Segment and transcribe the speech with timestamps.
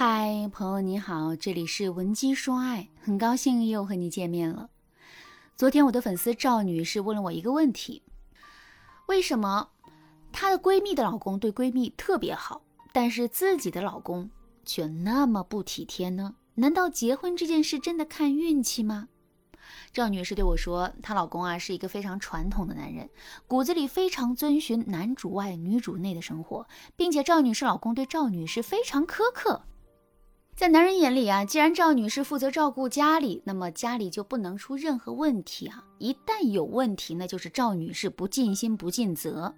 [0.00, 4.70] 嗨，朋友你好，这里是文姬说爱，很高兴又和你见面了。
[5.56, 8.04] 昨天我的粉丝赵女士问了我一个问题：
[9.08, 9.70] 为什么
[10.30, 14.30] 她的闺蜜的老公对闺蜜特别好，但是自己的老公
[14.64, 16.36] 却那么不体贴呢？
[16.54, 19.08] 难道结婚这件事真的看运气吗？
[19.92, 23.10] 赵女士对我说，她老公啊是一个非常传统的男人，
[23.48, 29.62] 骨子里非常遵循男主外女主内的生活，并且赵女士老公对赵女士非常苛刻。
[30.58, 35.84] 在男人眼里啊，既然赵女士负责照顾家里，那么家里就不能出任何问题啊。
[35.98, 39.54] 一旦有问题，那就是赵女士不尽心不尽责。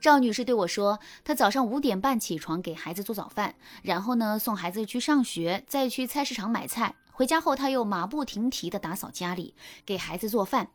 [0.00, 6.94] 赵女士对我说，她早上五点半起床给孩子做早饭，然后呢送孩子去上学，再去菜市场买菜。
[7.12, 10.70] 回家后，她又马不停蹄地打扫家里，给孩子做饭。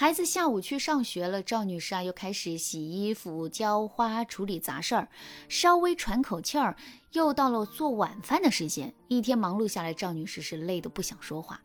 [0.00, 5.08] 孩子下午去上学了，赵女士啊又开始洗衣服、浇花、处理杂事儿，
[5.48, 6.76] 稍微喘口气儿，
[7.14, 8.94] 又到了做晚饭的时间。
[9.08, 11.60] 一天忙碌下来，赵女士是累得不想说话，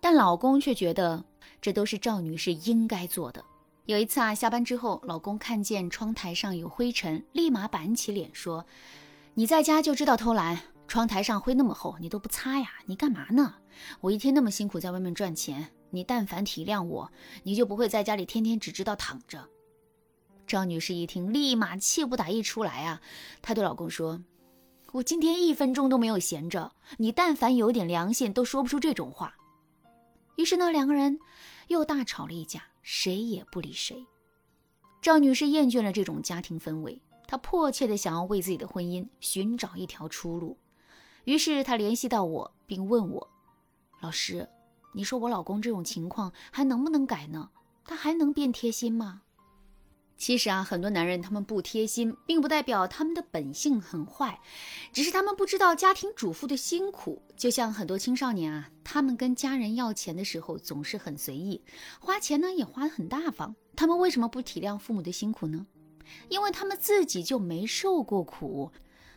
[0.00, 1.24] 但老公却觉得
[1.60, 3.44] 这都是赵女士应该做的。
[3.84, 8.66] 有一次啊，下班之后，老公看见窗台上有灰尘，立马板起脸说
[9.34, 12.66] ：“你在家就知道偷懒，窗台上灰那么厚，你都不擦呀？
[12.86, 13.54] 你干嘛呢？
[14.00, 17.12] 我一天那么辛苦在外面赚钱，你但凡体谅我，
[17.44, 19.48] 你就不会在家里天天只知道躺着。”
[20.44, 23.00] 赵女士一听，立马气不打一处来啊！
[23.40, 24.20] 她对老公说
[24.92, 29.36] ：“我今天一分钟都没有闲着，你但凡有点良心，都说不出这种话。”
[30.36, 31.20] 于是呢，两个人
[31.68, 32.64] 又大吵了一架。
[32.84, 34.04] 谁也不理谁。
[35.00, 40.58] 赵女士厌倦了这种家庭氛围，她迫切地想要为自己的婚姻寻找一条出路。
[41.22, 43.30] 于是她联系到我，并问我
[44.02, 44.48] ：“老师，
[44.92, 47.50] 你说我老公这种情况还能不能改呢？
[47.84, 49.22] 他还能变贴心吗？”
[50.16, 54.38] 其实啊，很多男人他们不贴心，并不代表他们的本性很坏，
[54.92, 57.20] 只是他们不知道家庭主妇的辛苦。
[57.36, 61.60] 就像很多青少年啊，他们跟家人要钱的时候总是很随意，
[61.98, 63.56] 花钱呢也花得很大方。
[63.74, 65.66] 他们为什么不体谅父母的辛苦呢？
[66.28, 68.70] 因为他们自己就没受过苦。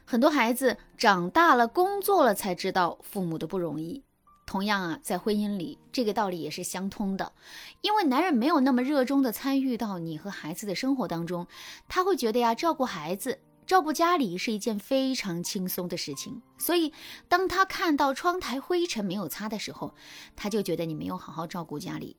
[0.05, 4.03] 很多孩子长大了、工作了才知道父母的不容易。
[4.45, 7.33] 同样啊，在婚姻里，这个道理也是相通的。
[7.81, 11.47] 因为男人没有那么热衷的参与到你和孩子的生活当中，
[11.88, 16.41] 他会觉得呀，照顾孩子、照顾家里是一件非常轻松的事情。
[16.57, 16.94] 所以，
[17.28, 19.95] 当他看到窗台灰尘没有擦的时候，
[20.35, 22.16] 他就觉得你没有好好照顾家里。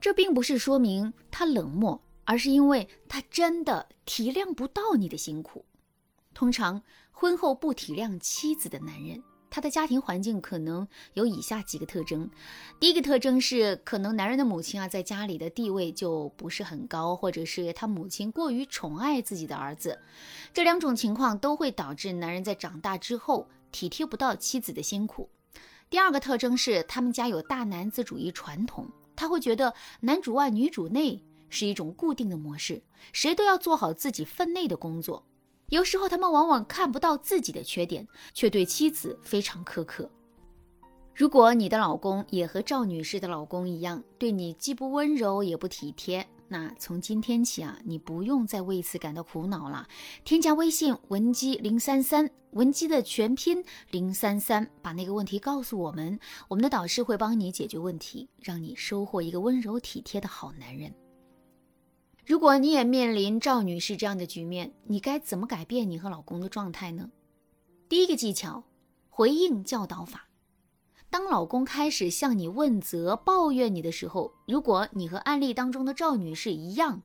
[0.00, 5.66] 这并不是说明他冷漠，而是因为他真的体谅不到你的辛苦。
[6.32, 9.22] 通常，婚后不体谅妻子的男人。
[9.50, 12.30] 他的家庭环境可能有以下几个特征：
[12.78, 19.98] 第一个特征是，可能男人的母亲啊，在家里的地位就不是很高，或者是他母亲过于宠爱自己的儿子。
[20.52, 25.28] 这两种情况都会导致男人在长大之后体贴不到妻子的辛苦。
[25.90, 28.86] 第二个特征是，他们家有大男子主义传统，
[29.16, 32.82] 他会觉得男主外女主内是一种固定的模式，
[33.12, 35.24] 谁都要做好自己分内的工作。
[35.70, 40.10] 有时候他们往往看不到自己的缺点，却对妻子非常苛刻。
[41.14, 49.86] 如果你的老公也和赵女士的老公一样，对你既不温柔也不体贴，那从今天起啊，你不用再为此感到苦恼了。
[50.24, 56.18] 添加微信文姬零三三，文姬的全拼零三三，把那个问题告诉我们，
[56.48, 60.94] 我们的导师会帮你解决问题，让你收获一个温柔体贴的好男人。
[62.28, 67.08] 如果你也面临赵女士这样的局面，你该怎么改变你和老公的状态呢？
[67.88, 68.64] 第一个技巧，
[69.08, 70.28] 回应教导法。
[71.08, 77.00] 当老公开始向你问责、抱怨你的时候，如果你和案例当中的赵女士一样，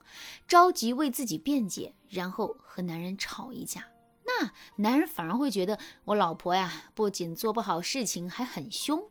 [0.46, 3.88] 着急为自己辩解，然后和男人吵一架，
[4.26, 9.02] 那男人反而会觉得我老婆呀，不仅做不好事情，还很凶。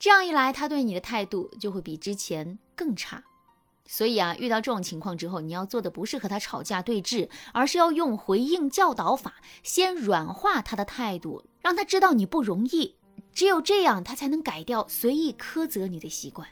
[0.00, 3.22] 这样一来，他对你的态度就会比之前更差。
[3.92, 9.34] 所以啊，遇到这种情况之后，你要做的不是和他吵架对峙，而是要用回应教导法，
[9.64, 12.94] 先软化他的态度，让他知道你不容易。
[13.32, 16.46] 只有这样，他才能改掉随意苛责你的习惯。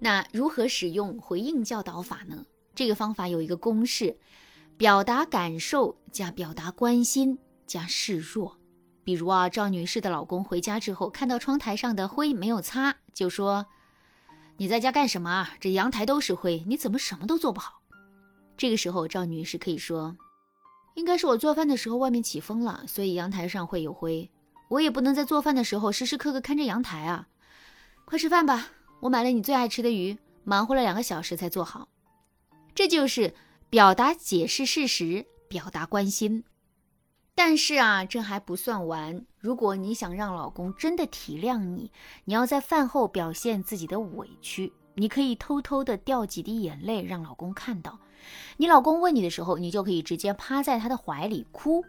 [0.00, 2.44] 那如何使用回应教导法呢？
[2.74, 4.18] 这个方法有一个公式：
[4.76, 8.58] 表达感受加表达关心加示弱。
[9.04, 13.64] 比如啊，赵女士的老公回家之后，看到窗台上的灰没有擦，就说。
[14.56, 15.50] 你在家干什么啊？
[15.60, 17.82] 这阳台都是灰，你怎么什么都做不好？
[18.56, 20.16] 这个时候，赵女士可以说
[20.94, 24.30] ：“应该是我做饭的时候外面起风了，所以阳台上会有灰。
[24.68, 27.26] 我也不能在做饭的时候时时刻刻看着阳台啊！
[28.04, 28.68] 快吃饭吧，
[29.00, 31.88] 我买了你最爱吃的鱼，忙活了两个小时才做好。”
[32.76, 33.34] 这就是
[33.68, 36.44] 表达解释事实，表达关心。
[37.34, 39.24] 但是啊，这还不算完。
[39.40, 41.90] 如果你想让老公真的体谅你，
[42.24, 44.72] 你要在饭后表现自己的委屈。
[44.94, 47.98] 你可以偷偷的掉几滴眼泪，让老公看到。
[48.56, 51.84] 你老公问你的时候，你就可以直接趴在他的怀里哭，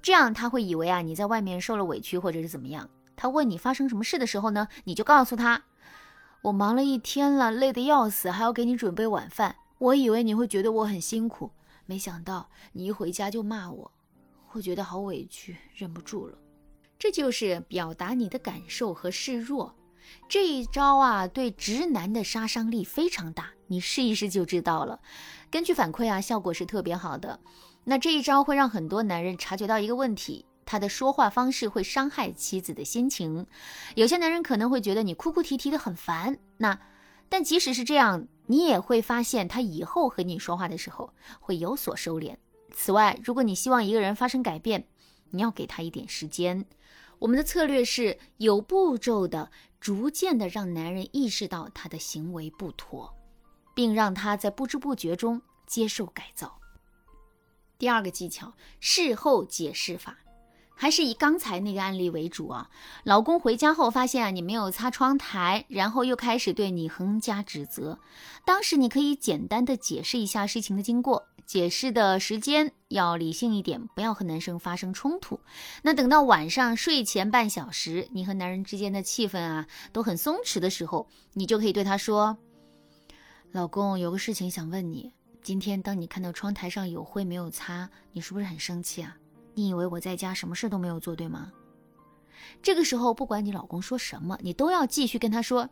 [0.00, 2.88] 这样他会以为啊你在外面受了委屈或者是怎么样。
[3.16, 5.64] 他问你发生什么事的时候呢，你就告诉他，
[6.42, 9.56] 我忙了一天了，累得要死，还要给你准备晚饭。
[9.78, 11.50] 我以为你会觉得我很辛苦，
[11.84, 13.90] 没想到你一回家就骂我。
[14.56, 16.38] 会觉得好委屈，忍不住了。
[16.98, 19.76] 这就是表达你的感受和示弱。
[20.28, 24.98] 这一招啊，对直男的杀伤力非常大，你试一试就知道了。
[25.50, 27.38] 根据反馈啊，效果是特别好的。
[27.84, 33.46] 那这一招会让很多男人察觉到一个问题，他的说话方式会伤害妻子的心情。
[33.94, 36.78] 有些男人可能会觉得你哭哭啼啼的很烦，那
[37.28, 42.36] 但即使是这样，你也会发现他以后和你说话的时候会有所收敛。
[42.72, 44.86] 此外，如果你希望一个人发生改变，
[45.30, 46.66] 你要给他一点时间。
[47.18, 53.14] 我们的策略是有步骤的，逐渐的让男人意识到他的行为不妥，
[53.74, 56.58] 并让他在不知不觉中接受改造。
[57.78, 60.18] 第二个技巧，事后解释法。
[60.78, 62.68] 还是以刚才那个案例为主啊。
[63.02, 67.98] 老公回家后发现啊你没有擦窗台，然后又开始对你横加指责。
[68.44, 75.40] 当时你可以简单的解释一下事情的经过，解释的时间要理性一点，不要和男生发生冲突。
[75.82, 82.36] 那等到晚上睡前半小时，你和男人之间的气氛啊都很松弛的时候，你就可以对他说
[83.52, 85.12] ：“老公，有个事情想问你。
[85.40, 89.16] 今天当你看到窗台上有灰没有擦，你是不是很生气啊？”
[89.54, 91.52] 你以为我在家什么事都没有做，对吗？
[92.60, 95.70] 这个时候，不管你老公说什么，你都要继续跟他说。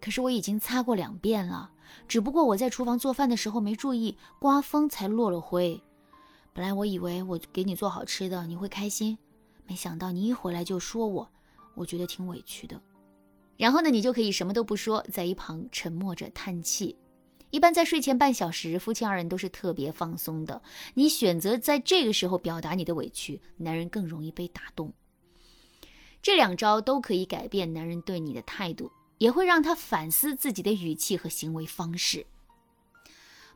[0.00, 1.70] 可是我已经擦过两遍了，
[2.08, 5.80] 只不过我在厨房做饭的时候没注意，刮风才落了灰。
[6.52, 9.16] 本来我以为我给你做好吃的你会开心，
[9.66, 11.28] 没想到你一回来就说我，
[11.74, 12.80] 我觉得挺委屈的。
[13.56, 16.96] 然后呢，你就可以什么都不说，在一旁沉默着叹气。
[17.50, 20.62] 一般在睡前半小时，夫妻二人都是特别放松的。
[20.94, 24.92] 你选择在这个时候表达你的委屈，男人更容易被打动。
[26.22, 28.90] 这两招都可以改变男人对你的态度，
[29.20, 32.26] 也会让他反思自己的语气和行为方式。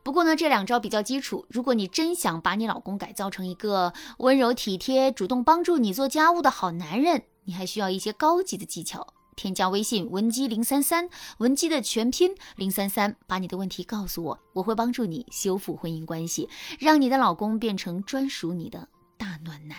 [0.03, 1.47] 不过呢，这两招比较基础。
[1.49, 9.15] 如果你真想把你老公改造成一个温柔体贴、主动帮助你做家务的好男人，你还需要一些高级的技巧。
[9.35, 11.09] 添加微信文姬零三三，
[11.39, 18.87] 文姬的全拼零三三，把你的问题告诉我，我会帮助你修复婚姻关系，让你的老公变成专属你的
[19.17, 19.79] 大暖男。